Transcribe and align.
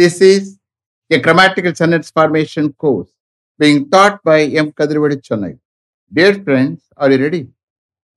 This 0.00 0.22
is 0.22 0.58
a 1.10 1.18
grammatical 1.18 1.74
sentence 1.74 2.10
formation 2.10 2.72
course 2.72 3.10
being 3.58 3.90
taught 3.90 4.22
by 4.24 4.44
M. 4.44 4.72
Kadirvadi 4.72 5.16
Chennai. 5.26 5.58
Dear 6.10 6.32
friends, 6.42 6.84
are 6.96 7.10
you 7.10 7.18
ready? 7.22 7.48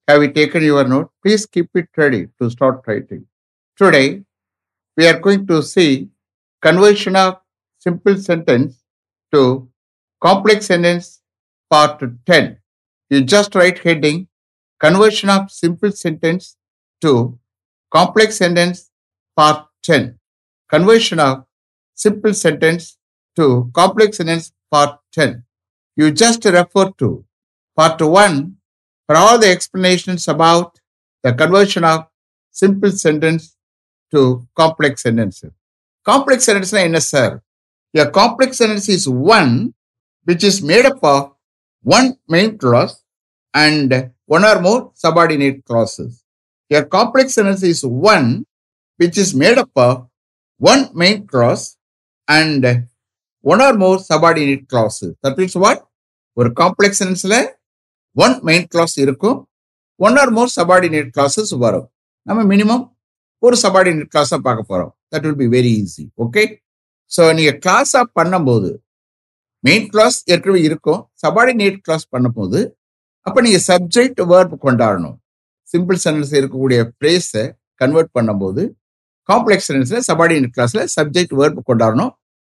Have 0.07 0.23
you 0.23 0.31
taken 0.31 0.63
your 0.63 0.85
note? 0.87 1.11
Please 1.21 1.45
keep 1.45 1.69
it 1.75 1.89
ready 1.97 2.29
to 2.39 2.49
start 2.49 2.83
writing. 2.87 3.25
Today, 3.75 4.23
we 4.95 5.07
are 5.07 5.19
going 5.19 5.45
to 5.47 5.61
see 5.61 6.07
conversion 6.61 7.17
of 7.17 7.41
simple 7.79 8.15
sentence 8.15 8.81
to 9.33 9.67
complex 10.21 10.67
sentence 10.67 11.19
part 11.69 12.01
10. 12.25 12.59
You 13.09 13.25
just 13.25 13.55
write 13.55 13.79
heading 13.79 14.29
conversion 14.79 15.29
of 15.29 15.51
simple 15.51 15.91
sentence 15.91 16.55
to 17.01 17.37
complex 17.91 18.37
sentence 18.37 18.89
part 19.35 19.65
10. 19.83 20.17
Conversion 20.69 21.19
of 21.19 21.45
simple 21.94 22.34
sentence 22.34 22.96
to 23.36 23.70
complex 23.74 24.18
sentence 24.18 24.52
part 24.70 25.00
10. 25.12 25.44
You 25.96 26.10
just 26.10 26.44
refer 26.44 26.90
to 26.98 27.24
part 27.76 28.00
1 28.00 28.56
for 29.06 29.16
all 29.16 29.38
the 29.38 29.48
explanations 29.48 30.28
about 30.28 30.78
the 31.22 31.32
conversion 31.32 31.84
of 31.84 32.06
simple 32.50 32.90
sentence 32.90 33.56
to 34.12 34.46
complex 34.54 35.02
sentences. 35.02 35.52
Complex 36.04 36.44
sentence 36.48 36.72
என்ன 36.88 37.00
sir 37.12 37.34
A 37.94 38.06
complex 38.18 38.50
sentence 38.60 38.88
is 38.96 39.04
one 39.08 39.52
which 40.28 40.42
is 40.48 40.56
made 40.70 40.86
up 40.90 41.02
of 41.02 41.22
one 41.96 42.08
main 42.32 42.50
clause 42.62 42.94
and 43.64 43.90
one 44.34 44.44
or 44.50 44.58
more 44.66 44.82
subordinate 45.02 45.58
clauses. 45.68 46.12
A 46.70 46.84
complex 46.96 47.26
sentence 47.36 47.62
is 47.62 47.80
one 47.84 48.28
which 49.00 49.16
is 49.22 49.30
made 49.42 49.58
up 49.64 49.70
of 49.88 49.94
one 50.58 50.82
main 51.02 51.26
clause 51.26 51.64
and 52.27 52.63
one 53.45 53.61
or 53.61 53.73
more 53.83 53.97
subordinate 53.99 54.63
clauses. 54.71 55.13
That 55.23 55.35
means 55.39 55.55
what? 55.65 55.79
ஒரு 56.37 56.49
complex 56.59 56.99
சென்ஸில் 57.01 57.39
one 58.15 58.35
main 58.47 58.63
clause 58.73 58.95
இருக்கும். 59.03 59.37
One 59.99 60.15
or 60.21 60.31
more 60.37 60.51
subordinate 60.55 61.09
clauses 61.15 61.51
வரும். 61.63 61.87
நம்ம 62.27 62.39
minimum 62.51 62.83
ஒரு 63.45 63.55
subordinate 63.63 64.09
கிளாஸாக 64.13 64.39
பார்க்க 64.47 64.69
போகிறோம் 64.71 64.91
that 65.13 65.25
will 65.27 65.39
be 65.41 65.47
very 65.55 65.73
easy 65.81 66.05
okay 66.25 66.43
so 67.11 67.23
நீங்கள் 67.39 67.57
கிளாஸாக 67.65 68.05
பண்ணும்போது 68.19 68.71
மெயின் 69.67 69.85
கிளாஸ் 69.93 70.17
ஏற்கனவே 70.33 70.61
இருக்கும். 70.69 71.01
சபார்டினேட் 71.23 71.77
கிளாஸ் 71.87 72.05
பண்ணும்போது 72.13 72.61
அப்போ 73.27 73.39
நீங்கள் 73.47 73.65
சப்ஜெக்ட் 73.71 74.21
வேர்ப் 74.31 74.55
கொண்டாடணும். 74.65 75.17
சிம்பிள் 75.73 75.99
சென்டென்ஸ் 76.05 76.33
இருக்கக்கூடிய 76.39 76.79
ஃப்ரேஸை 76.95 77.43
கன்வெர்ட் 77.81 78.11
பண்ணும்போது 78.17 78.63
காம்ப்ளெக்ஸ் 79.29 79.67
சென்டென்ஸில் 79.69 80.03
சபார்டினேட் 80.09 80.53
கிளாஸ்ல 80.57 80.81
சப்ஜெக்ட் 80.95 81.33
வேர்ப் 81.39 81.59
கொண்டாடணும். 81.69 82.11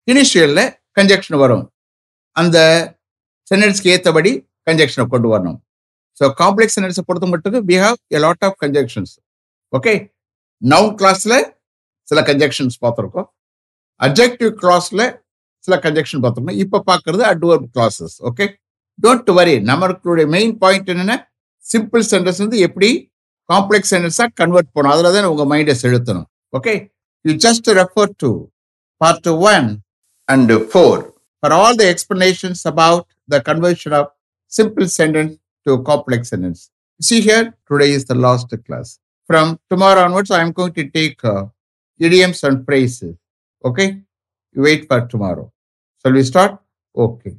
இனிஷியலில் 0.07 0.65
கன்ஜெக்ஷன் 0.97 1.39
வரும். 1.43 1.65
அந்த 2.35 2.57
சென்டென்ஸ்க்கு 3.51 3.91
ஏற்றபடி 3.95 4.31
கன்ஜெக்ஷனை 4.67 5.05
கொண்டு 5.13 5.27
வரணும். 5.33 5.57
ஸோ 6.19 6.25
காம்ப்ளெக்ஸ் 6.41 6.75
சென்டென்ஸை 6.77 7.03
பொறுத்த 7.09 7.27
மட்டும் 7.33 7.65
we 7.69 7.75
have 7.85 7.97
a 8.15 8.19
lot 8.25 8.45
of 8.47 8.57
conjunctions 8.63 9.13
okay 9.73 9.93
noun 10.61 10.93
கிளாஸ்ல 10.99 11.35
சில 12.09 12.19
கன்ஜெக்ஷன்ஸ் 12.29 12.75
பார்த்துருக்கோம். 12.83 13.27
அப்ஜெக்டிவ் 14.01 14.51
கிளாஸ்ல 14.61 15.01
சில 15.65 15.75
கன்ஜெக்ஷன் 15.85 16.21
பார்த்துருக்கோம். 16.23 16.59
இப்போ 16.63 16.77
பார்க்கறது 16.89 17.23
adverb 17.31 17.67
clauses 17.75 18.15
okay 18.29 18.45
don't 19.03 19.31
worry 19.39 19.55
நம்மளுடைய 19.69 20.25
மெயின் 20.35 20.53
பாயிண்ட் 20.63 20.89
என்னென்னா? 20.93 21.17
சிம்பிள் 21.65 22.03
சென்டென்ஸ் 22.11 22.41
வந்து 22.43 22.57
எப்படி 22.67 22.89
காம்ப்ளெக்ஸ் 23.49 23.91
சென்டென்ஸாக 23.93 24.29
கன்வெர்ட் 24.41 24.69
பண்ணணும். 24.75 24.93
அதில் 24.95 25.15
தான் 25.15 25.29
உங்கள் 25.33 25.49
மைண்டை 25.51 25.75
செலுத்தணும். 25.83 26.27
Okay, 26.53 26.91
you 27.23 27.35
just 27.35 27.65
refer 27.65 28.07
to 28.19 28.51
part 28.99 29.25
1 29.25 29.81
and 30.27 30.51
4 30.51 30.69
for 30.71 31.51
all 31.51 31.75
the 31.75 31.87
explanations 31.87 32.65
about 32.67 33.07
the 33.27 33.41
conversion 33.41 33.91
of 33.91 34.11
simple 34.47 34.87
sentence 34.87 35.39
to 35.65 35.81
complex 35.81 36.29
sentence. 36.29 36.69
See 37.01 37.21
here, 37.21 37.55
today 37.67 37.89
is 37.91 38.05
the 38.05 38.13
last 38.13 38.53
class. 38.67 38.99
From 39.25 39.59
tomorrow 39.67 40.01
onwards, 40.01 40.29
I 40.29 40.41
am 40.41 40.51
going 40.51 40.73
to 40.73 40.89
take 40.91 41.25
uh, 41.25 41.45
idioms 41.97 42.43
and 42.43 42.63
phrases. 42.63 43.15
Okay, 43.65 44.01
you 44.53 44.61
wait 44.61 44.87
for 44.87 45.07
tomorrow. 45.07 45.51
Shall 46.01 46.13
we 46.13 46.21
start? 46.21 46.59
Okay. 46.95 47.35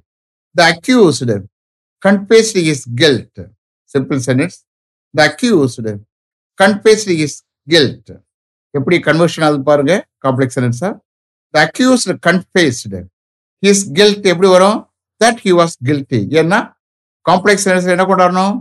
The 0.55 0.71
accused 0.71 1.31
confessed 2.01 2.57
his 2.57 2.85
guilt. 2.87 3.39
Simple 3.87 4.19
sentence. 4.19 4.65
The 5.13 5.27
accused 5.27 5.87
confessed 6.57 7.09
his 7.09 7.43
guilt 7.69 8.11
எப்படி 8.79 8.97
conversion 9.09 9.45
ஆகுது 9.47 9.65
பாருங்க. 9.71 9.95
Complex 10.25 10.59
sir 10.83 10.97
the 11.55 11.59
accused 11.67 12.13
confessed 12.27 13.01
his 13.67 13.85
guilt 13.99 14.27
எப்படி 14.33 14.49
வரும்? 14.57 14.79
That 15.21 15.41
he 15.47 15.53
was 15.61 15.75
guilty 15.89 16.21
ஏன்னா 16.41 16.61
complex 17.27 17.65
sentence 17.67 17.93
என்ன 17.97 18.07
கொண்டாடணும்? 18.13 18.55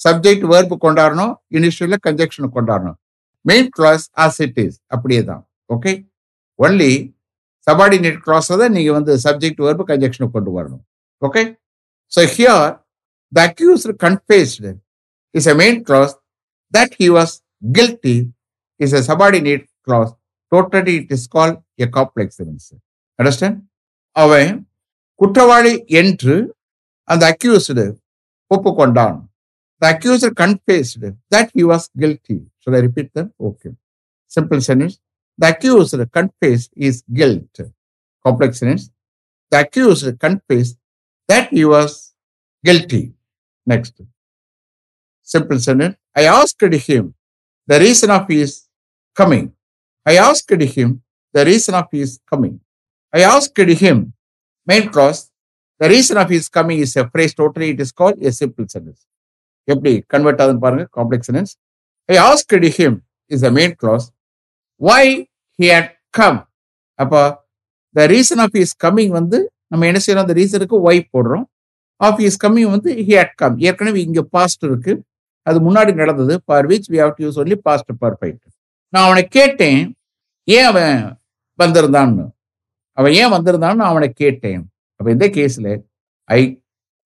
subject 0.00 0.44
verb 0.52 0.76
கொண்டாடணும். 0.86 1.32
இனிஷியல்ல 1.58 1.96
கன்ஜெக்ஷன் 2.06 2.52
கொண்டாடணும். 2.56 2.98
Main 3.44 3.68
clause 3.76 4.04
as 4.24 4.38
it 4.44 4.58
is 4.64 4.76
அப்படியே 4.94 5.22
தான். 5.30 5.42
ஓகே 5.74 5.92
ஒன்லி 6.58 6.92
சபார்டினேட் 7.66 8.20
கிளாஸ் 8.26 8.50
தான் 8.62 8.74
நீங்கள் 8.76 8.96
வந்து 8.98 9.12
சப்ஜெக்ட் 9.24 9.62
வேர்பு 9.66 9.84
கன்ஜெக்ஷன் 9.90 10.32
கொண்டு 10.36 10.50
வரணும். 10.58 10.82
Okay 11.26 11.42
so 12.12 12.20
here 12.36 12.68
the 13.32 13.40
accused 13.48 13.92
confessed 14.04 14.70
is 15.34 15.48
a 15.52 15.56
main 15.62 15.78
clause 15.88 16.12
that 16.76 16.94
he 17.00 17.08
was 17.16 17.34
guilty 17.78 18.16
is 18.80 18.94
a 18.94 19.02
subordinate 19.08 19.64
clause 19.86 20.12
totally 20.52 20.94
it 21.00 21.12
is 21.16 21.26
call 21.36 21.54
a 21.78 21.88
complex 21.96 22.36
sentence 22.40 22.68
understand 23.18 23.58
அவன் 24.16 24.52
குற்றவாளி 25.20 25.74
என்று 26.00 26.36
அந்த 27.08 27.24
accused 27.32 27.84
ஒப்புக்கொண்டான் 28.50 29.16
the 29.82 29.86
accused 29.94 30.28
confessed 30.42 31.10
that 31.34 31.50
he 31.56 31.64
was 31.64 31.86
guilty 32.02 32.36
should 32.62 32.76
I 32.78 32.82
repeat 32.86 33.10
that 33.18 33.30
okay 33.48 33.68
simple 34.32 34.62
sentence 34.68 34.96
the 35.38 35.50
accused 35.50 36.04
confess 36.16 36.64
is 36.86 37.00
guilt 37.18 37.60
complex 38.24 38.60
sentence 38.62 38.86
the 39.52 39.60
accused 39.64 40.08
confess 40.24 40.70
that 41.28 41.50
he 41.56 41.64
was 41.74 41.96
guilty 42.64 43.02
next 43.66 44.00
simple 45.28 45.60
sentence 45.66 45.96
I 46.16 46.24
asked 46.34 46.80
him 46.86 47.08
the 47.68 47.78
reason 47.78 48.12
of 48.16 48.28
his 48.34 48.56
coming 49.20 49.48
I 50.06 50.14
asked 50.28 50.68
him 50.76 50.94
the 51.34 51.44
reason 51.50 51.78
of 51.82 51.94
is 52.02 52.14
coming 52.32 52.58
I 53.14 53.22
as 53.34 53.48
him 53.84 54.04
main 54.66 54.88
clause 54.90 55.22
The 55.80 55.88
reason 55.88 56.16
of 56.18 56.28
his 56.34 56.48
coming 56.48 56.78
is 56.84 56.92
a 56.96 57.04
phrase 57.10 57.32
totally, 57.40 57.66
it 57.70 57.80
is 57.80 57.90
called 57.98 58.16
a 58.28 58.32
simple 58.38 58.66
sentence. 58.72 59.00
எப்படி 59.68 59.92
convert 60.12 60.40
ஆகுதுன்னு 60.42 60.62
பாருங்க 60.64 60.84
complex 60.96 61.28
sentence 61.28 61.52
I 62.08 62.16
asked 62.28 62.70
him 62.78 62.96
is 63.30 63.44
a 63.48 63.50
main 63.58 63.74
clause 63.82 64.06
why 64.80 65.04
he 65.58 65.66
had 65.72 65.90
come 66.18 66.40
அப்போ 66.98 67.20
the 67.94 68.06
reason 68.14 68.42
of 68.44 68.56
is 68.62 68.74
coming 68.84 69.12
வந்து 69.18 69.38
நம்ம 69.72 69.86
என்ன 69.86 70.00
செய்யறோம் 70.06 70.24
அந்த 70.26 70.36
ரீசனுக்கு 70.40 70.76
ஒய் 70.88 71.00
போடுறோம். 71.14 71.46
ஆஃப் 72.00 72.20
இஸ் 72.28 72.40
கம்மிங் 72.46 72.70
வந்து 72.74 72.90
ஹி 73.08 73.14
ஹேட் 73.18 73.34
கம் 73.42 73.56
ஏற்கனவே 73.68 74.00
இங்க 74.08 74.22
பாஸ்ட் 74.36 74.64
இருக்கு. 74.70 74.94
அது 75.46 75.58
முன்னாடி 75.68 75.94
நடந்தது 76.02 76.36
for 76.44 76.66
which 76.66 76.88
we 76.92 77.00
have 77.04 77.14
to 77.18 77.24
use 77.26 77.38
only 77.44 77.58
past 77.68 77.92
perfect 78.04 78.44
நான் 78.92 79.06
அவனை 79.06 79.22
கேட்டேன் 79.36 79.80
ஏன் 80.48 80.66
அவன் 80.70 80.94
வந்திருந்தான்னு 81.58 82.24
அவன் 82.98 83.14
ஏன் 83.20 83.34
வந்திருந்தான்னு 83.36 83.80
நான் 83.80 83.92
அவனை 83.92 84.08
கேட்டேன் 84.22 84.62
அப்போ 85.00 85.08
இந்த 85.10 85.26
கேஸில் 85.36 85.72
I 86.30 86.40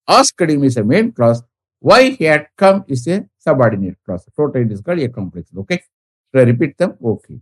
asked him 0.07 0.63
is 0.63 0.79
a 0.81 0.85
main 0.93 1.09
clause 1.17 1.41
why 1.83 2.09
had 2.21 2.47
come 2.55 2.79
is 2.87 3.05
a 3.09 3.17
subordinate 3.47 3.97
clause 4.05 4.23
total 4.39 4.63
it 4.65 4.73
is 4.75 4.85
call 4.87 5.01
a 5.05 5.09
complex 5.17 5.53
okay 5.63 5.77
repeat 6.33 6.75
them 6.75 6.95
okay 7.11 7.33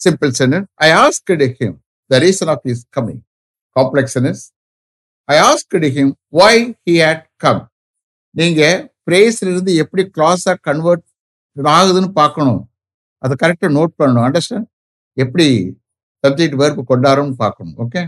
simple 0.00 0.32
sentence 0.40 0.68
I 0.80 0.90
asked 0.98 1.44
him 1.60 1.76
the 2.10 2.20
reason 2.26 2.50
of 2.54 2.66
is 2.72 2.82
coming 2.96 3.22
complex 3.76 4.14
sentence 4.16 4.44
I 5.28 5.38
asked 5.48 5.88
him 5.96 6.12
why 6.40 6.60
he 6.86 6.94
had 7.00 7.24
come 7.36 7.62
நீங்கள் 8.34 8.78
பிரேஸ்லேருந்து 9.06 9.72
எப்படி 9.82 10.02
கிளாஸாக 10.16 10.58
convert 10.68 11.04
ஆகுதுன்னு 11.74 12.10
பார்க்கணும் 12.12 12.60
அதை 13.22 13.34
கரெக்டா 13.42 13.68
note 13.78 13.98
பண்ணணும் 14.00 14.26
understand 14.26 14.68
எப்படி 15.16 15.46
சப்ஜெக்ட் 16.24 16.58
வேர்ப்பு 16.62 16.82
கொண்டாடும்னு 16.90 17.36
பார்க்கணும் 17.36 17.78
okay 17.84 18.02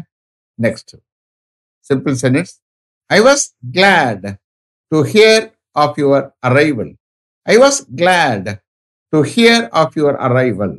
next 0.58 0.92
simple 1.90 2.14
sentence. 2.14 2.50
I 3.10 3.20
was 3.20 3.40
glad 3.70 4.38
to 4.92 5.02
hear 5.04 5.38
of 5.76 5.98
your 5.98 6.18
arrival. 6.42 6.88
I 7.46 7.56
was 7.56 7.80
glad 7.92 8.60
to 9.12 9.22
hear 9.24 9.68
of 9.72 9.96
your 9.96 10.12
arrival. 10.18 10.72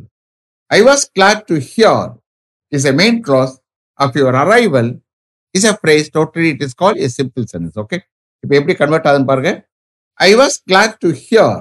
I 0.72 0.81
was 0.81 1.06
glad 1.07 1.48
to 1.50 1.60
hear 1.62 1.98
is 2.72 2.86
a 2.86 2.94
main 2.94 3.22
clause 3.22 3.56
of 4.00 4.16
your 4.16 4.31
arrival 4.33 4.88
is 5.56 5.66
a 5.66 5.75
phrase 5.75 6.10
totally 6.10 6.51
it 6.51 6.62
is 6.62 6.74
called 6.74 6.98
a 6.98 7.10
simple 7.12 7.45
sentence. 7.45 7.78
Okay. 7.78 8.01
இப்போ 8.44 8.54
எப்படி 8.60 8.74
convert 8.78 9.07
ஆகுதுன்னு 9.07 9.30
பாருங்க 9.30 9.51
I 10.19 10.30
was 10.39 10.56
glad 10.69 10.95
to 11.04 11.10
hear 11.24 11.57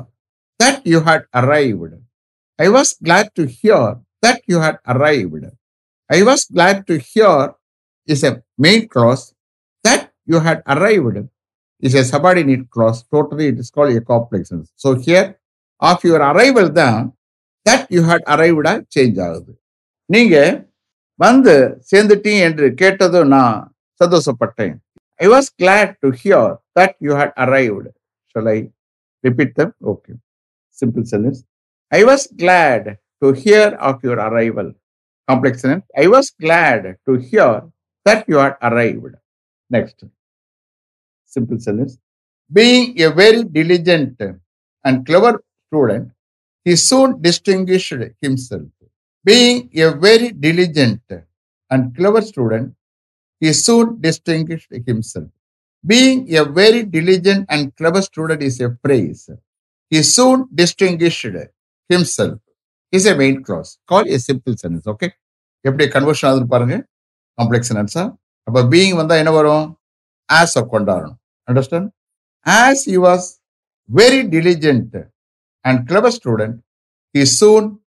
that 0.61 0.79
you 0.93 0.99
had 1.09 1.27
arrived 1.41 1.97
i 2.61 2.69
was 2.71 2.89
glad 3.01 3.27
to 3.35 3.45
hear 3.51 3.83
that 4.23 4.39
you 4.47 4.59
had 4.61 4.77
arrived 4.87 5.45
I 6.11 6.25
was 6.25 6.45
glad 6.47 6.87
to 6.89 6.99
hear 7.01 7.35
is 8.09 8.25
a 8.25 8.33
main 8.59 8.89
clause. 8.89 9.33
That 9.85 10.11
you 10.27 10.41
had 10.41 10.63
arrived 10.67 11.19
is 11.83 11.95
a 11.95 12.05
subordinate 12.05 12.69
clause. 12.69 13.05
Totally, 13.05 13.47
it 13.49 13.61
is 13.61 13.71
called 13.71 13.93
a 13.93 14.01
complex. 14.03 14.43
So 14.77 14.97
here, 14.97 15.27
of 15.83 16.03
your 16.05 16.21
arrival 16.23 16.67
தான் 16.81 16.99
that 17.67 17.83
you 17.95 18.03
had 18.03 18.23
arrived 18.35 18.67
ஆ 18.67 18.75
change 18.95 19.21
ஆகுது 19.27 19.53
நீங்க 20.11 20.35
வந்து 21.21 21.55
சேர்ந்துட்டீங்க 21.91 22.43
என்று 22.49 22.67
கேட்டதும் 22.83 23.33
நான் 23.37 23.57
சந்தோஷப்பட்டேன் 24.01 24.75
I 25.21 25.29
was 25.35 25.49
glad 25.63 25.95
to 26.05 26.11
hear 26.23 26.51
that 26.79 26.97
you 27.07 27.15
had 27.21 27.35
arrived 27.45 27.91
shall 28.35 28.51
I 28.57 28.59
repeat 29.25 29.55
them 29.61 29.73
okay 29.93 30.13
simple 30.79 31.07
sentence 31.13 31.41
I 31.93 32.05
was 32.05 32.29
glad 32.29 32.99
to 33.23 33.33
hear 33.33 33.69
of 33.81 34.03
your 34.05 34.17
arrival. 34.17 34.73
Complex 35.29 35.63
sentence. 35.63 35.85
I 35.97 36.07
was 36.07 36.31
glad 36.31 36.97
to 37.07 37.15
hear 37.17 37.63
that 38.05 38.29
you 38.29 38.37
had 38.37 38.57
arrived. 38.63 39.17
Next. 39.69 40.05
Simple 41.27 41.59
sentence. 41.59 41.99
Being 42.53 43.01
a 43.03 43.11
very 43.11 43.45
diligent 43.45 44.21
and 44.85 45.07
clever 45.07 45.43
student, 45.69 46.11
he 46.65 46.77
soon 46.77 47.21
distinguished 47.23 47.95
himself. 48.21 48.63
Being 49.25 49.71
a 49.75 49.91
very 49.93 50.31
diligent 50.31 51.03
and 51.71 51.97
clever 51.97 52.23
student, 52.23 52.75
he 53.39 53.53
soon 53.53 54.01
distinguished 54.01 54.73
himself. 54.87 55.29
Being 55.85 56.37
a 56.37 56.45
very 56.45 56.85
diligent 56.85 57.47
and 57.49 57.75
clever 57.77 58.03
student 58.03 58.43
is 58.43 58.61
a 58.61 58.77
phrase. 58.85 59.31
He 59.89 60.03
soon 60.03 60.49
distinguished 60.55 61.27
himself. 61.95 62.39
Is 62.93 63.07
a 63.07 63.15
main 63.23 63.37
clause. 63.47 63.71
Call 63.91 64.05
a 64.17 64.19
simple 64.29 64.57
sentence. 64.63 64.87
Okay. 64.95 65.11
எப்படி 65.69 65.85
conversion 65.95 66.27
ஆகுதுன்னு 66.29 66.53
பாருங்க 66.53 66.77
complex 67.39 67.69
சென்டென்ஸா 67.71 68.05
அப்ப 68.49 68.63
being 68.73 68.99
வந்தா 69.01 69.17
என்ன 69.23 69.33
வரும் 69.39 69.67
as 70.29 70.55
கொண்டாடணும் 70.75 71.17
understand 71.49 71.89
as 72.47 72.85
he 72.91 72.97
was 73.07 73.23
very 73.89 74.23
diligent 74.35 74.93
and 75.65 75.87
clever 75.89 76.11
student, 76.11 76.63
he 77.15 77.25
soon 77.25 77.81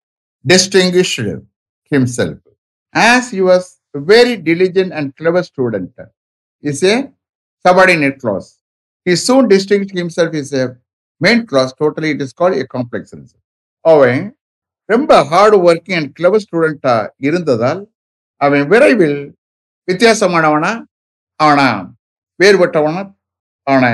distinguished 0.45 1.19
himself. 1.85 2.37
As 2.95 3.31
he 3.31 3.41
was 3.41 3.79
a 3.95 3.99
very 3.99 4.35
diligent 4.37 4.91
and 4.93 5.15
clever 5.15 5.43
student, 5.43 5.91
is 6.63 6.83
a 6.83 7.11
subordinate 7.65 8.19
clause. 8.19 8.59
He 9.05 9.15
soon 9.15 9.47
distinguished 9.47 9.97
himself 9.97 10.33
is 10.33 10.53
a 10.53 10.77
main 11.21 11.45
clause. 11.45 11.73
Totally, 11.73 12.11
it 12.11 12.21
is 12.21 12.33
called 12.33 12.55
a 12.55 12.67
complex 12.67 13.11
sentence. 13.11 13.35
அவன் 13.85 14.21
ரொம்ப 14.89 15.11
hard 15.31 15.57
working 15.67 15.97
and 15.99 16.11
clever 16.17 16.43
ஸ்டூடெண்டா 16.45 16.95
இருந்ததால் 17.27 17.81
அவன் 18.41 18.63
விரைவில் 18.67 19.19
வித்தியாசமானவனா 19.87 20.71
அவனா 21.39 21.67
வேறுபட்டவனா 22.39 23.01
அவனை 23.67 23.91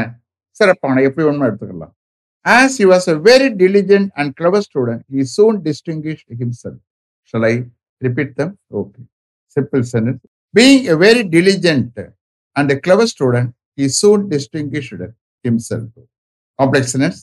சிறப்பான 0.57 1.01
எப்படி 1.01 1.25
ஒன்றும் 1.29 1.47
எடுத்துக்கலாம் 1.47 1.93
as 2.45 2.75
he 2.81 2.85
was 2.85 3.07
a 3.09 3.15
very 3.25 3.49
diligent 3.63 4.09
and 4.19 4.31
clever 4.39 4.65
student 4.67 5.03
he 5.15 5.23
soon 5.35 5.57
distinguish 5.67 6.23
himself 6.41 6.77
shall 7.33 7.47
I 7.49 7.55
repeat 8.01 8.33
them 8.39 8.53
okay 8.79 9.01
simple 9.57 9.83
sentence 9.93 10.21
being 10.53 10.85
a 10.85 10.97
very 11.05 11.23
diligent 11.35 11.99
and 12.55 12.73
clever 12.85 13.11
student 13.13 13.51
he 13.77 13.87
soon 13.99 14.23
distinguished 14.33 15.09
himself 15.45 15.85
complex 16.59 16.93
sentence 16.95 17.21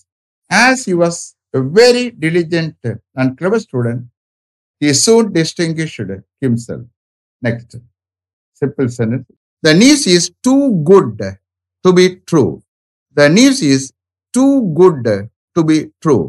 as 0.50 0.84
he 0.88 0.96
was 1.02 1.20
a 1.56 1.60
very 1.78 2.04
diligent 2.24 2.76
and 3.14 3.36
clever 3.38 3.58
student, 3.66 4.00
he 4.80 4.92
soon 4.92 5.32
distinguished 5.32 6.00
himself. 6.40 6.84
Next. 7.42 7.76
Simple 8.54 8.88
sentence. 8.88 9.26
The 9.62 9.74
news 9.74 10.06
is 10.06 10.24
too 10.42 10.62
good 10.90 11.18
to 11.84 11.92
be 11.92 12.06
true. 12.30 12.62
The 13.16 13.28
news 13.28 13.62
is 13.62 13.92
too 14.34 14.54
good 14.80 15.04
to 15.56 15.60
be 15.70 15.78
true. 16.04 16.24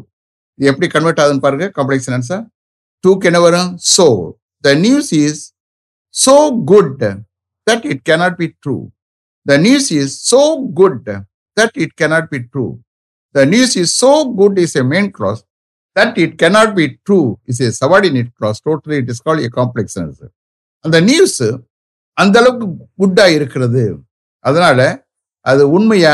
இது 0.59 0.69
எப்படி 0.71 0.87
convert 0.93 1.19
ஆகுதுன்னு 1.21 1.43
பாருங்க 1.45 1.65
complex 1.77 2.05
சென்டென்ஸா 2.07 2.37
டூக்கு 3.03 3.27
என்ன 3.29 3.39
வரும் 3.45 3.71
so 3.95 4.05
the 4.65 4.73
news 4.85 5.07
is 5.25 5.35
so 6.25 6.35
good 6.71 7.01
that 7.67 7.81
it 7.91 7.99
cannot 8.09 8.33
be 8.41 8.47
true 8.63 8.83
the 9.49 9.57
news 9.65 9.87
is 10.01 10.09
so 10.31 10.41
good 10.79 11.05
that 11.57 11.71
it 11.83 11.91
cannot 11.99 12.25
be 12.33 12.39
true 12.53 12.71
The 13.37 13.45
news 13.45 13.71
is 13.81 13.93
so 14.01 14.11
good 14.39 14.55
is 14.63 14.71
a 14.81 14.85
main 14.91 15.07
clause 15.15 15.41
that 15.95 16.17
it 16.23 16.31
cannot 16.41 16.69
be 16.77 16.85
true 17.07 17.25
is 17.51 17.59
a 17.61 17.71
subordinate 17.79 18.29
clause. 18.37 18.59
Totally 18.67 18.97
it 19.01 19.09
is 19.13 19.19
called 19.25 19.43
a 19.47 19.51
complex 19.59 19.87
அந்த 20.85 20.97
news 21.09 21.39
அந்த 22.17 22.35
அளவுக்கு 22.41 22.65
குட்டா 23.01 23.25
இருக்கிறது 23.37 23.83
அதனால 24.45 24.79
அது 25.45 25.63
உண்மையா 25.77 26.13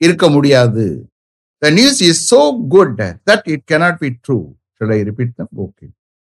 இருக்க 0.00 0.26
முடியாது 0.36 0.84
the 1.62 1.70
news 1.78 2.00
is 2.08 2.22
so 2.32 2.40
good 2.74 3.00
that 3.28 3.46
it 3.54 3.64
cannot 3.72 3.98
be 4.04 4.10
true 4.26 4.38
should 4.76 4.92
repeat 5.10 5.32
them 5.40 5.52
okay 5.66 5.86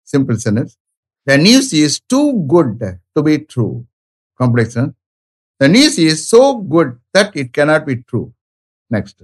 simple 0.08 0.38
sentence 0.46 0.74
the 1.28 1.38
news 1.48 1.72
is 1.84 1.98
too 2.14 2.22
good 2.54 2.86
to 3.18 3.24
be 3.30 3.36
true 3.54 3.68
complex 4.40 4.78
the 5.62 5.70
news 5.78 5.98
is 6.08 6.24
so 6.34 6.44
good 6.76 6.94
that 7.18 7.36
it 7.42 7.52
cannot 7.60 7.86
be 7.90 7.98
true 8.10 8.22
next 8.92 9.22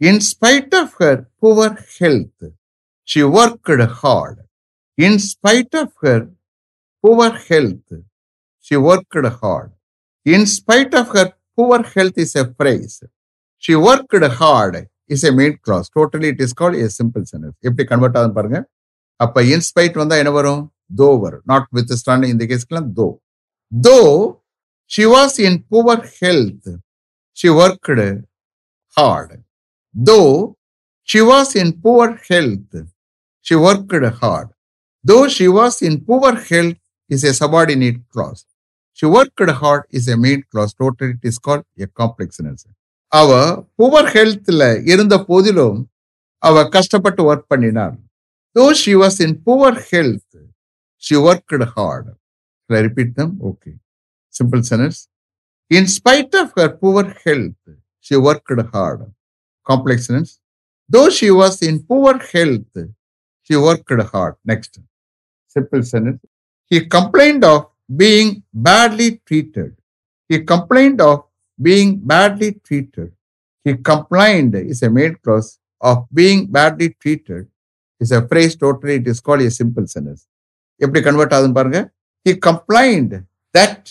in 0.00 0.20
spite 0.22 0.72
of 0.74 0.88
her 1.00 1.16
poor 1.40 1.68
health 1.98 2.42
she 3.08 3.22
worked 3.36 3.70
hard 4.00 4.36
in 4.98 5.18
spite 5.20 5.74
of 5.74 5.88
her 6.02 6.20
poor 7.04 7.30
health 7.48 7.90
she 8.66 8.76
worked 8.78 9.26
hard 9.42 9.70
in 10.26 10.46
spite 10.46 10.94
of 10.94 11.08
her 11.10 11.26
poor 11.58 11.82
health 11.84 12.16
is 12.16 12.34
a 12.34 12.46
phrase. 12.54 13.02
She 13.62 13.74
worked 13.76 14.14
hard 14.40 14.88
is 15.08 15.22
a 15.24 15.32
main 15.32 15.58
clause. 15.58 15.88
Totally 15.88 16.28
it 16.28 16.40
is 16.40 16.52
called 16.52 16.76
a 16.76 16.88
simple 16.90 17.24
sentence. 17.30 17.56
எப்படி 17.68 17.84
convert 17.90 18.16
ஆகுதுன்னு 18.18 18.36
பாருங்க 18.38 18.58
அப்ப 19.20 19.42
in spite 19.54 19.98
வந்தா 20.02 20.16
என்ன 20.22 20.32
வரும் 20.38 20.62
though 21.00 21.08
வரும் 21.24 21.44
not 21.50 21.68
with 21.76 21.92
stand 22.00 22.30
இந்த 22.32 22.46
கேஸ்க்குலாம் 22.52 22.88
though 22.98 23.06
though 23.72 23.98
she 24.90 25.04
was 25.16 25.36
in 25.48 25.58
poor 25.74 26.02
health 26.18 26.70
she 27.38 27.50
worked 27.62 28.08
hard 28.96 29.34
though 29.94 30.20
she 31.08 31.20
was 31.30 31.52
in 31.62 31.72
poor 31.84 32.16
health 32.28 32.78
she 33.46 33.56
worked 33.66 34.10
hard 34.20 34.50
though 35.04 35.18
she 35.36 35.46
was 35.58 35.78
in 35.88 35.98
poor 36.08 36.40
health 36.48 36.80
is 37.10 37.26
a 37.30 37.34
subordinate 37.42 38.00
clause 38.14 38.42
she 38.98 39.06
worked 39.06 39.50
hard 39.52 39.84
is 39.90 40.06
a 40.06 40.16
main 40.16 40.42
clause. 40.44 40.72
Totally 40.74 41.12
it 41.12 41.24
is 41.24 41.38
called 41.38 41.64
a 41.78 41.88
complex 42.00 42.36
sentence. 42.38 42.64
அவ 43.12 43.30
poor 43.78 44.08
ஹெல்த்ல 44.14 44.62
இருந்த 44.92 45.14
போதிலும் 45.26 45.78
அவ 46.42 46.62
கஷ்டப்பட்டு 46.76 47.22
work 47.30 47.46
பண்ணினார் 47.52 47.94
though 48.56 48.64
she 48.80 48.92
was 49.02 49.18
in 49.26 49.34
poor 49.46 49.78
health 49.90 50.38
she 51.02 51.16
worked 51.26 51.66
hard 51.74 52.08
repeat 52.70 53.12
them 53.20 53.34
okay 53.50 53.72
simple 54.34 54.62
sentence 54.70 55.00
in 55.70 55.88
spite 55.96 56.36
of 56.42 56.52
her 56.60 56.72
poor 56.82 57.12
health 57.24 57.70
she 58.06 58.16
worked 58.28 58.66
hard 58.74 59.04
complexions 59.70 60.28
though 60.94 61.08
she 61.18 61.30
was 61.40 61.54
in 61.68 61.76
poor 61.92 62.14
health 62.32 62.76
she 63.46 63.56
worked 63.66 63.92
hard 64.14 64.34
next 64.52 64.72
simple 65.54 65.82
simple 65.92 66.18
he 66.66 66.86
complained 66.86 67.44
of 67.44 67.60
being 67.94 68.42
badly 68.52 69.20
treated. 69.26 69.76
He 70.28 70.40
complained 70.40 71.00
of 71.00 71.24
being 71.60 71.98
badly 71.98 72.52
treated. 72.64 73.12
He 73.64 73.74
complained 73.76 74.54
is 74.54 74.82
a 74.82 74.90
made 74.90 75.20
clause 75.22 75.58
of 75.80 76.06
being 76.12 76.46
badly 76.46 76.96
treated. 77.00 77.48
Is 78.00 78.12
a 78.12 78.26
phrase 78.26 78.56
totally 78.56 78.96
it 78.96 79.06
is 79.06 79.20
called 79.20 79.42
a 79.42 79.50
simple 79.50 79.86
sentence. 79.86 80.22
எப்படி 80.84 81.00
convert 81.06 81.34
ஆகுதுன்னு 81.34 81.58
பாருங்க 81.58 81.80
he 82.26 82.32
complained 82.48 83.12
that 83.56 83.82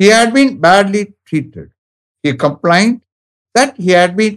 he 0.00 0.06
had 0.16 0.30
been 0.36 0.50
badly 0.66 1.02
treated. 1.28 1.68
He 2.24 2.30
complained 2.44 3.00
that 3.56 3.72
he 3.84 3.90
had 4.00 4.12
been 4.20 4.36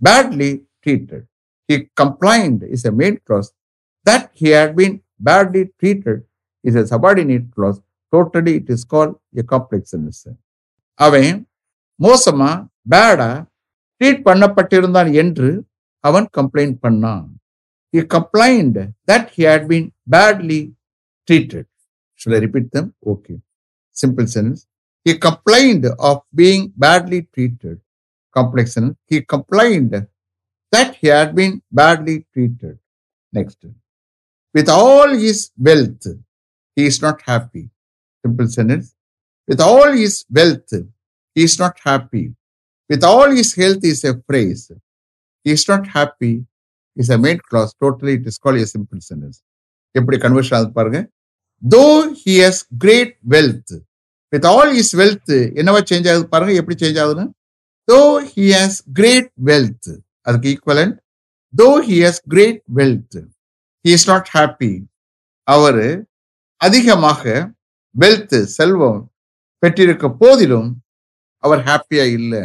badly 0.00 0.62
treated. 0.82 1.26
He 1.68 1.88
complained 1.94 2.62
is 2.64 2.84
a 2.84 2.92
main 2.92 3.18
clause 3.26 3.52
that 4.06 4.30
he 4.32 4.50
had 4.50 4.76
been 4.76 5.02
badly 5.20 5.70
treated 5.80 6.22
is 6.64 6.76
a 6.76 6.86
subordinate 6.86 7.48
clause 7.54 7.80
totally 8.12 8.52
it 8.58 8.70
is 8.74 8.86
call 8.94 9.12
a 9.40 9.44
complex 9.52 9.94
அவன் 11.06 11.38
மோசமா 12.00 12.50
பேடா 12.92 13.30
treat 14.00 14.22
பண்ணப்பட்டிருந்தான் 14.28 15.10
என்று 15.22 15.50
அவன் 16.08 16.28
complaint 16.38 16.78
பண்ணான் 16.86 17.24
he 17.94 18.00
complained 18.14 18.76
that 19.10 19.24
he 19.34 19.42
had 19.50 19.62
been 19.72 19.84
badly 20.14 20.58
treated 21.28 21.64
should 22.20 22.34
i 22.38 22.40
repeat 22.44 22.66
them 22.76 22.86
okay 23.12 23.36
simple 24.02 24.26
sentence 24.34 24.60
he 25.06 25.12
complained 25.26 25.84
of 26.08 26.16
being 26.40 26.64
badly 26.84 27.20
treated 27.34 27.76
complex 28.38 28.66
sentence 28.74 28.98
he 29.10 29.18
complained 29.34 29.94
that 30.72 30.90
he 31.00 31.08
had 31.16 31.30
been 31.40 31.54
badly 31.72 32.16
treated 32.32 32.76
next 33.32 33.60
with 34.54 34.68
all 34.80 35.10
his 35.24 35.38
wealth 35.66 36.06
he 36.76 36.84
is 36.86 37.00
not 37.00 37.18
happy. 37.22 37.64
Simple 38.24 38.48
sentence. 38.48 38.86
With 39.48 39.60
all 39.60 39.90
his 39.94 40.14
wealth, 40.30 40.72
he 41.36 41.42
is 41.42 41.58
not 41.58 41.76
happy. 41.82 42.24
With 42.90 43.02
all 43.02 43.30
his 43.30 43.54
health 43.54 43.82
is 43.82 44.04
a 44.04 44.14
phrase. 44.20 44.62
He 45.46 45.52
is 45.52 45.66
not 45.68 45.86
happy 45.88 46.34
is 46.96 47.08
a 47.10 47.18
main 47.18 47.38
clause. 47.48 47.72
Totally, 47.82 48.14
it 48.14 48.26
is 48.26 48.36
called 48.38 48.58
a 48.58 48.66
simple 48.66 49.00
sentence. 49.00 49.38
எப்படி 49.94 50.16
conversion 50.24 50.56
ஆகுது 50.56 50.70
பாருங்க 50.78 50.98
though 51.62 51.84
he 52.22 52.32
has 52.44 52.60
great 52.82 53.12
wealth 53.34 53.72
with 54.32 54.46
all 54.50 54.72
is 54.80 54.92
wealth 55.00 55.32
என்னவா 55.60 55.80
change 55.90 56.08
ஆகுது 56.12 56.26
பாருங்க 56.34 56.54
எப்படி 56.62 56.76
change 56.82 56.98
ஆகுதுன்னு 57.02 57.24
though 57.88 58.00
he 58.32 58.46
has 58.56 58.78
great 58.92 59.30
wealth 59.44 59.90
அதுக்கு 60.20 60.48
equivalent 60.54 60.96
though 61.62 61.68
he 61.88 61.96
has 62.06 62.22
great 62.28 62.62
wealth 62.74 63.18
he 63.84 63.92
is 63.98 64.08
not 64.08 64.28
happy 64.32 64.72
அவர் 65.42 66.06
அதிகமாக 66.60 67.54
வெல்த் 67.94 68.36
செல்வம் 68.44 69.02
பெற்றிருக்க 69.62 70.08
போதிலும் 70.08 70.70
அவர் 71.42 71.62
ஹாப்பியா 71.64 72.04
இல்லை. 72.18 72.44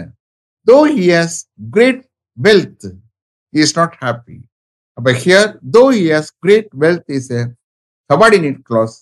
Though 0.68 0.78
he 0.96 1.06
has 1.18 1.38
great 1.70 2.04
wealth 2.38 2.88
is 3.50 3.78
not 3.78 3.96
happy 4.04 4.38
அப்ப 4.98 5.12
here 5.24 5.60
though 5.78 5.84
he 5.98 6.04
has 6.16 6.32
great 6.40 6.70
wealth 6.80 7.12
is 7.20 7.32
a 7.40 7.42
subordinate 8.10 8.62
clause 8.62 8.96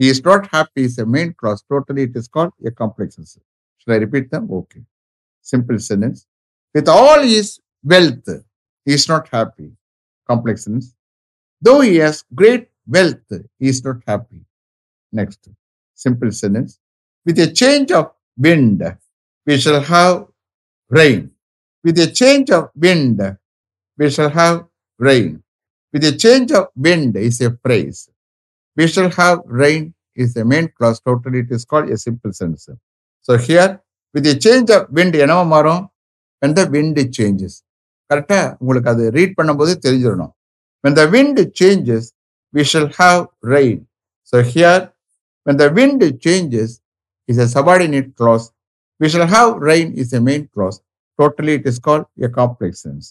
He 0.00 0.08
is 0.12 0.18
not 0.24 0.46
happy 0.52 0.82
is 0.88 0.96
a 0.98 1.04
main 1.14 1.30
clause 1.40 1.60
totally 1.72 2.02
it 2.08 2.16
is 2.16 2.28
call 2.28 2.50
a 2.64 2.72
complex 2.80 3.16
sentence. 3.16 3.38
Should 3.78 3.92
I. 3.94 4.95
Simple 5.52 5.78
sentence. 5.78 6.26
With 6.74 6.88
all 6.88 7.20
his 7.22 7.60
wealth, 7.84 8.28
he 8.84 8.92
is 8.98 9.08
not 9.08 9.28
happy. 9.28 9.70
Complex 10.28 10.64
sentence. 10.64 10.88
Though 11.60 11.82
he 11.82 11.96
has 11.96 12.24
great 12.34 12.68
wealth, 12.86 13.30
he 13.58 13.68
is 13.68 13.84
not 13.84 13.98
happy. 14.06 14.40
Next. 15.12 15.48
Simple 15.94 16.32
sentence. 16.32 16.80
With 17.24 17.38
a 17.38 17.46
change 17.60 17.92
of 17.92 18.10
wind, 18.36 18.82
we 19.46 19.56
shall 19.58 19.80
have 19.80 20.26
rain. 20.90 21.30
With 21.84 21.98
a 22.00 22.08
change 22.08 22.50
of 22.50 22.70
wind, 22.74 23.20
we 23.96 24.10
shall 24.10 24.30
have 24.30 24.66
rain. 24.98 25.44
With 25.92 26.04
a 26.04 26.16
change 26.24 26.50
of 26.50 26.68
wind 26.74 27.16
is 27.16 27.40
a 27.40 27.56
phrase. 27.64 28.10
We 28.76 28.88
shall 28.88 29.10
have 29.10 29.42
rain 29.46 29.94
is 30.16 30.34
the 30.34 30.44
main 30.44 30.68
clause. 30.76 31.00
Totally, 31.00 31.40
it 31.40 31.50
is 31.50 31.64
called 31.64 31.88
a 31.88 31.96
simple 31.96 32.32
sentence. 32.32 32.68
So 33.22 33.38
here, 33.38 33.80
with 34.14 34.28
change 34.46 34.70
of 34.76 34.86
wind 34.98 35.16
என்னவா 35.24 35.44
மாறும் 35.54 35.82
when 36.42 36.56
the 36.58 36.64
wind 36.74 37.00
changes 37.18 37.56
கரெக்டாக 38.10 38.46
உங்களுக்கு 38.60 38.90
அது 38.94 39.04
read 39.18 39.36
பண்ணும்போது 39.38 39.72
தெரிஞ்சிடணும் 39.86 40.32
when 40.84 40.98
the 41.00 41.04
wind 41.14 41.40
changes 41.60 42.08
we 42.54 42.64
shall 42.72 42.90
have 43.00 43.22
rain 43.54 43.80
so 44.32 44.38
here 44.52 44.82
when 45.46 45.60
the 45.62 45.68
wind 45.78 46.04
changes 46.26 46.74
is 47.28 47.42
a 47.46 47.48
subordinate 47.56 48.10
clause 48.20 48.46
we 49.00 49.08
shall 49.14 49.30
have 49.36 49.50
rain 49.70 49.90
is 50.02 50.14
a 50.20 50.22
main 50.30 50.46
clause 50.54 50.78
totally 51.18 51.52
it 51.58 51.66
is 51.66 51.78
called 51.78 52.06
a 52.18 52.28
complex 52.30 52.72
sense. 52.80 53.06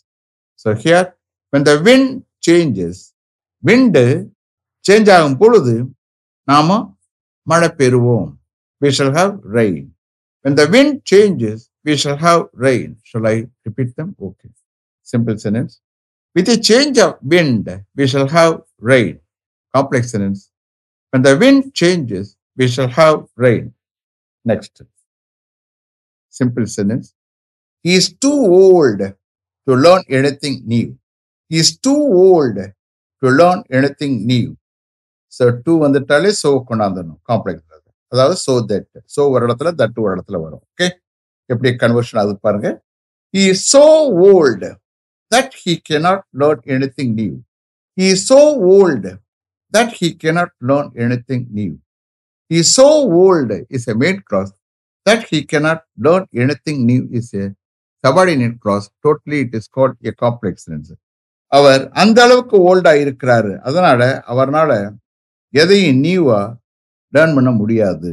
So 0.60 0.74
here, 0.76 1.06
when 1.54 1.64
the 1.64 1.76
wind 1.82 2.10
changes, 2.44 2.96
wind 3.64 3.96
ஆகும் 5.10 5.38
பொழுது 5.38 5.76
நாம 6.48 6.70
மழை 7.48 7.70
பெறுவோம். 7.80 8.30
We 8.82 8.90
shall 8.92 9.12
have 9.20 9.34
rain 9.58 9.88
When 10.46 10.54
the 10.54 10.70
wind 10.70 11.04
changes, 11.04 11.72
we 11.84 11.98
shall 11.98 12.18
have 12.18 12.50
rain. 12.54 12.98
Shall 13.02 13.26
I 13.26 13.48
repeat 13.66 13.96
them? 13.96 14.16
Okay. 14.22 14.50
Simple 15.02 15.40
sentence. 15.40 15.82
With 16.36 16.48
a 16.50 16.60
change 16.60 17.00
of 17.00 17.18
wind, 17.24 17.68
we 17.96 18.06
shall 18.06 18.28
have 18.28 18.62
rain. 18.80 19.22
Complex 19.74 20.12
sentence. 20.12 20.52
When 21.10 21.24
the 21.24 21.36
wind 21.36 21.74
changes, 21.74 22.38
we 22.56 22.68
shall 22.68 22.90
have 22.90 23.26
rain. 23.36 23.74
Next. 24.46 24.84
Simple 26.30 26.68
sentence. 26.68 27.16
He 27.82 27.96
is 27.96 28.14
too 28.14 28.40
old 28.62 29.00
to 29.00 29.74
learn 29.74 30.04
anything 30.12 30.62
new. 30.68 30.96
He 31.50 31.58
is 31.58 31.76
too 31.76 31.98
old 31.98 32.58
to 32.58 33.28
learn 33.28 33.64
anything 33.72 34.28
new. 34.28 34.56
So, 35.28 35.60
two 35.66 35.84
on 35.84 35.92
the 35.92 36.02
tally, 36.02 36.34
so 36.34 36.64
no. 36.70 37.20
complex. 37.26 37.64
அதாவது 38.12 38.36
so 38.46 38.54
that 38.72 38.90
so 39.16 39.22
ஒரு 39.34 39.44
இடத்துல 39.48 39.70
that 39.82 40.00
ஒரு 40.04 40.12
இடத்துல 40.16 40.38
வரும். 40.46 40.64
Okay 40.72 40.88
எப்படி 41.50 41.70
conversion 41.84 42.20
ஆகுது 42.22 42.38
பாருங்க. 42.48 42.68
He 43.34 43.44
is 43.54 43.66
so 43.76 43.86
old 44.30 44.70
that 45.32 45.56
he 45.64 45.74
cannot 45.90 46.26
learn 46.42 46.64
anything 46.98 47.14
new 47.22 47.34
he 47.98 48.08
is 48.16 48.26
so 48.32 48.42
old 48.76 49.14
that 49.74 49.94
he 50.00 50.10
cannot 50.24 50.54
learn 50.72 50.92
anything 51.30 51.46
new 51.60 51.72
he 52.52 52.58
is 52.64 52.74
so 52.80 52.90
old 53.24 53.58
is 53.78 53.88
a 53.94 53.96
main 54.04 54.22
clause 54.30 54.52
that 55.06 55.26
he 55.32 55.40
cannot 55.54 55.84
learn 56.08 56.28
anything 56.68 56.84
new 56.92 57.02
is 57.20 57.34
a 57.44 57.46
subordinate 58.04 58.58
clause 58.64 58.88
totally 59.06 59.38
it 59.46 59.56
is 59.60 59.70
called 59.78 59.98
a 60.12 60.14
complex 60.24 60.94
அவர் 61.52 61.82
அந்த 62.02 62.18
அளவுக்கு 62.26 62.58
ஓல்டா 62.70 62.92
இருக்கிறாரு. 63.04 63.52
அதனால 63.68 64.02
அவர்னால 64.32 64.72
எதையும் 65.54 66.00
நியூவா 66.06 66.40
learn 67.16 67.36
பண்ண 67.38 67.52
முடியாது. 67.60 68.12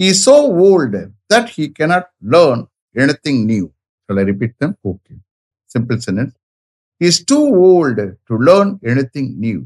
He 0.00 0.08
so 0.24 0.34
old 0.66 1.00
that 1.32 1.50
he 1.54 1.64
cannot 1.78 2.08
learn 2.34 2.62
anything 3.26 3.42
new 3.50 3.64
சொல்ல 4.08 4.22
repeat 4.30 4.54
them 4.62 4.74
okay 4.90 5.14
simple 5.70 5.98
sentence 6.06 6.34
is 7.00 7.20
too 7.30 7.38
old 7.68 8.04
to 8.30 8.36
learn 8.48 8.72
anything 9.16 9.30
new 9.44 9.58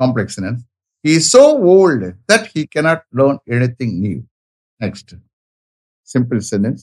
complex 0.00 0.36
sentence 0.38 0.62
he 1.04 1.12
is 1.18 1.30
so 1.36 1.44
old 1.74 2.08
that 2.30 2.46
he 2.52 2.62
cannot 2.76 3.04
learn 3.20 3.40
anything 3.80 3.96
new 4.04 4.18
next 4.80 5.14
simple 6.08 6.40
sentence 6.50 6.82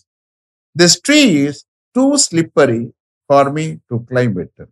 this 0.75 0.97
tree 1.07 1.19
is 1.45 1.61
too 1.95 2.05
slippery 2.25 2.81
for 3.29 3.51
me 3.57 3.65
to 3.91 3.97
climb 4.09 4.35
it 4.43 4.63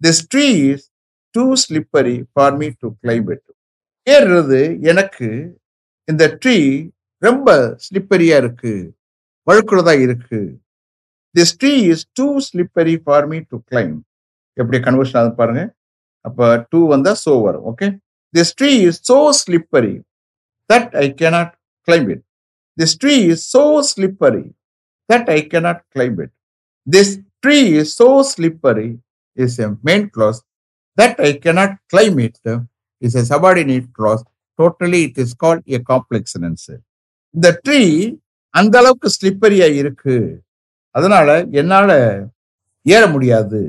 this 0.00 0.22
tree 0.32 0.46
is 0.70 0.86
too 1.34 1.44
slippery 1.64 2.16
for 2.32 2.56
me 2.60 2.68
to 2.82 2.88
climb 3.02 3.28
it 3.34 3.46
ஏறுறது 4.06 4.60
எனக்கு 4.92 5.28
இந்த 6.08 6.24
tree 6.42 6.56
ரொம்ப 7.22 7.48
ஸ்லிப்பரியா 7.84 8.36
இருக்கு. 8.42 8.72
வழுக்குறதா 9.46 9.94
இருக்கு. 10.06 10.40
This 11.34 11.54
tree 11.60 11.72
is 11.92 12.04
too 12.18 12.26
slippery 12.48 12.94
for 13.04 13.26
me 13.30 13.38
to 13.50 13.56
climb 13.70 13.94
எப்படி 14.56 14.78
conversion 14.86 15.20
ஆகுது 15.20 15.34
பாருங்க. 15.40 15.62
அப்ப 16.24 16.40
டூ 16.72 16.80
வந்தா 16.92 17.12
சோ 17.24 17.32
வரும் 17.46 17.64
okay 17.70 17.86
this 18.34 18.52
tree 18.58 18.70
is 18.88 19.00
so 19.10 19.18
slippery 19.40 19.94
that 20.70 20.92
I 21.04 21.06
cannot 21.20 21.52
climb 21.88 22.06
it 22.14 22.22
this 22.78 22.94
tree 23.02 23.14
is 23.32 23.44
so 23.54 23.64
slippery 23.90 24.44
that 25.08 25.28
I 25.36 25.38
cannot 25.52 25.82
climb 25.94 26.16
it 26.24 26.34
this 26.86 27.12
tree 27.44 27.58
is 27.80 27.92
so 28.00 28.08
slippery 28.32 28.88
is 29.38 29.56
a 29.66 29.68
main 29.90 30.06
clause 30.16 30.38
that 30.98 31.18
I 31.28 31.30
cannot 31.44 31.76
climb 31.94 32.18
it 32.26 32.40
is 33.02 33.16
a 33.22 33.24
subordinate 33.32 33.88
clause 33.98 34.22
totally 34.58 35.00
it 35.06 35.18
is 35.24 35.36
call 35.44 35.60
a 35.74 35.78
complex 35.92 36.34
sentence. 36.34 36.66
இந்த 37.34 37.48
tree 37.66 37.80
அந்த 38.54 38.74
அளவுக்கு 38.80 39.08
ஸ்லிப்பரியா 39.16 39.68
இருக்கு. 39.80 40.16
அதனால 40.94 41.28
என்னால 41.60 41.90
ஏற 42.86 43.02
முடியாது. 43.14 43.60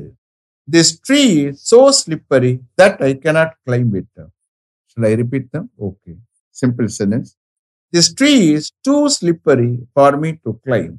This 0.68 0.92
tree 1.08 1.22
so 1.70 1.80
slippery 2.02 2.52
that 2.82 3.00
I 3.08 3.12
cannot 3.24 3.56
climb 3.68 3.92
it 4.02 4.22
I 4.98 5.14
repeat 5.22 5.48
them 5.56 5.68
okay 5.88 6.12
simple 6.56 6.88
sentence 7.00 7.30
this 7.94 8.12
tree 8.20 8.32
is 8.58 8.70
too 8.88 8.96
slippery 9.18 9.72
for 9.94 10.18
me 10.24 10.30
to 10.46 10.52
climb 10.68 10.94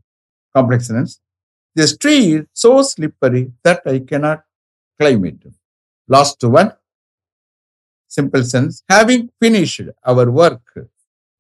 complex 0.55 0.89
sentence 0.91 1.15
this 1.77 1.95
tree 2.05 2.17
is 2.35 2.47
so 2.65 2.73
slippery 2.93 3.43
that 3.69 3.87
I 3.95 3.97
cannot 4.13 4.43
climb 5.01 5.25
it 5.31 5.45
last 6.09 6.47
one 6.61 6.71
simple 8.09 8.45
sense, 8.45 8.83
having 8.89 9.31
finished 9.41 9.83
our 10.05 10.31
work, 10.31 10.63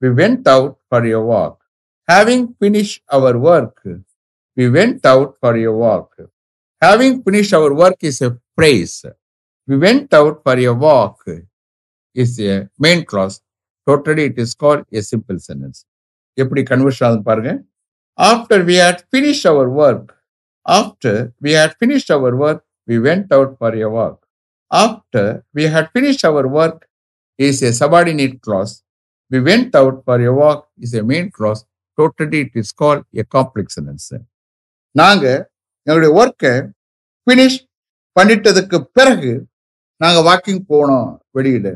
we 0.02 0.11
went 0.11 0.46
out 0.46 0.78
for 0.88 1.04
a 1.04 1.20
walk. 1.23 1.61
Having 2.08 2.54
finished 2.61 3.02
our 3.11 3.37
work, 3.38 3.82
we 4.56 4.68
went 4.70 5.04
out 5.04 5.37
for 5.40 5.56
a 5.56 5.73
walk. 5.73 6.14
Having 6.82 7.23
finished 7.23 7.52
our 7.54 7.73
work 7.75 7.96
is 8.00 8.20
a 8.23 8.38
phrase. 8.56 9.04
We 9.68 9.76
went 9.76 10.12
out 10.14 10.42
for 10.44 10.56
a 10.58 10.73
walk 10.73 11.25
is 12.14 12.38
a 12.40 12.68
main 12.78 13.04
clause. 13.04 13.40
Totally, 13.87 14.25
it 14.25 14.38
is 14.38 14.54
called 14.54 14.85
a 14.92 15.02
simple 15.02 15.38
sentence. 15.38 15.78
எப்படி 16.38 16.62
conversion 16.70 17.06
ஆகுது 17.08 17.23
பாருங்க 17.28 17.50
after 18.18 18.62
we 18.68 18.75
had 18.85 19.02
finish 19.11 19.44
our 19.50 19.70
work 19.85 20.11
after 20.66 21.20
we 21.44 21.52
had 21.58 21.76
finish 21.78 22.11
our 22.16 22.35
work 22.46 22.62
we 22.88 22.96
went 23.06 23.30
out 23.37 23.54
for 23.58 23.76
a 23.85 23.88
work 24.02 24.20
After 24.70 25.44
we 25.54 25.64
had 25.64 25.90
finished 25.92 26.25
our 26.25 26.46
work 26.49 26.87
is 27.38 27.62
a 27.62 27.73
subordinate 27.73 28.40
clause. 28.40 28.82
We 29.30 29.40
went 29.40 29.75
out 29.75 30.04
for 30.04 30.20
a 30.20 30.32
walk 30.32 30.68
is 30.78 30.94
a 30.94 31.02
main 31.02 31.30
clause. 31.30 31.64
Totally 31.99 32.40
it 32.40 32.52
is 32.54 32.73
called 32.73 33.04
a 33.14 33.25
complex 33.35 33.78
நாங்கள் 34.94 35.38
எங்களுடைய 35.87 36.11
ஒர்க்கை 36.20 36.52
finish 37.26 37.58
பண்ணிட்டதுக்கு 38.16 38.78
பிறகு 38.99 39.32
நாங்கள் 40.00 40.26
walking 40.28 40.62
போனோம் 40.73 41.08
வெளியில் 41.37 41.73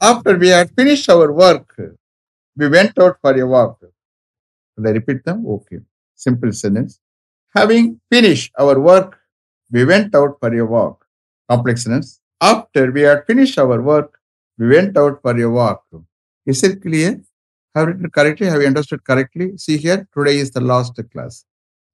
after 0.00 0.38
we 0.42 0.48
had 0.56 0.72
finish 0.76 1.06
our 1.14 1.32
work 1.46 1.78
we 2.56 2.68
went 2.76 2.98
out 3.02 3.18
for 3.22 3.38
a 3.44 3.46
walk 3.54 3.80
repeat 4.78 5.24
தான் 5.28 5.42
okay 5.54 5.76
simple 6.20 6.52
sentence 6.62 6.94
having 7.54 7.90
finish 8.08 8.46
our 8.62 8.80
work 8.92 9.14
we 9.72 9.82
went 9.92 10.14
out 10.20 10.36
for 10.40 10.56
a 10.64 10.66
walk 10.74 10.98
complex 11.48 11.86
After 12.40 12.90
we 12.90 13.02
had 13.02 13.26
finished 13.26 13.58
our 13.58 13.82
work, 13.82 14.18
we 14.58 14.68
went 14.68 14.96
out 14.96 15.20
for 15.20 15.38
a 15.38 15.50
walk. 15.50 15.84
Is 16.46 16.62
it 16.62 16.80
clear? 16.80 17.20
Have 17.74 17.88
you 17.88 17.94
written 17.94 18.10
correctly? 18.10 18.46
Have 18.46 18.60
you 18.62 18.66
understood 18.66 19.04
correctly? 19.04 19.56
See 19.58 19.76
here, 19.76 20.08
today 20.16 20.38
is 20.38 20.50
the 20.50 20.60
last 20.60 20.98
class. 21.12 21.44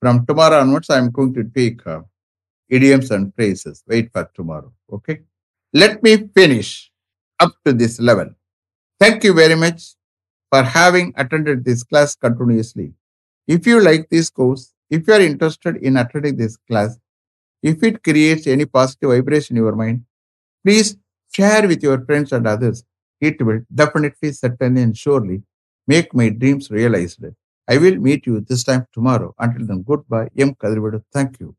From 0.01 0.25
tomorrow 0.25 0.61
onwards, 0.61 0.89
I 0.89 0.99
am 0.99 1.11
going 1.11 1.35
to 1.35 1.45
take 1.45 1.85
uh, 1.87 2.03
idioms 2.69 3.11
and 3.11 3.35
phrases. 3.35 3.83
Wait 3.89 4.13
for 4.13 4.31
tomorrow. 4.35 4.73
Okay. 4.93 5.21
Let 5.73 6.03
me 6.03 6.29
finish 6.35 6.93
up 7.41 7.53
to 7.65 7.73
this 7.73 7.99
level. 8.01 8.31
Thank 9.01 9.25
you 9.25 9.35
very 9.35 9.57
much 9.57 9.95
for 10.51 10.63
having 10.63 11.13
attended 11.17 11.65
this 11.65 11.83
class 11.83 12.15
continuously. 12.15 12.95
If 13.47 13.67
you 13.67 13.83
like 13.83 14.09
this 14.09 14.31
course, 14.31 14.73
if 14.91 15.07
you 15.09 15.15
are 15.15 15.21
interested 15.21 15.77
in 15.77 15.97
attending 15.97 16.37
this 16.37 16.57
class, 16.57 16.99
if 17.63 17.83
it 17.83 18.03
creates 18.03 18.47
any 18.47 18.65
positive 18.65 19.11
vibration 19.11 19.57
in 19.57 19.63
your 19.65 19.75
mind, 19.75 20.05
please 20.67 20.97
share 21.37 21.67
with 21.69 21.83
your 21.89 21.99
friends 22.07 22.33
and 22.33 22.47
others. 22.55 22.85
It 23.21 23.41
will 23.49 23.61
definitely, 23.83 24.33
certainly, 24.33 24.83
and 24.83 24.97
surely 24.97 25.43
make 25.87 26.15
my 26.15 26.29
dreams 26.31 26.71
realized. 26.71 27.25
I 27.69 27.79
will 27.79 27.97
meet 28.09 28.27
you 28.27 28.41
this 28.41 28.65
time 28.65 28.87
tomorrow. 28.93 29.35
Until 29.39 29.67
then, 29.67 29.83
goodbye. 29.83 30.29
M. 30.39 30.55
Kadrivedu. 30.55 31.03
Thank 31.13 31.41
you. 31.41 31.55